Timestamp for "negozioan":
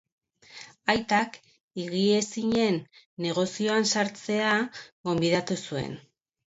3.27-3.87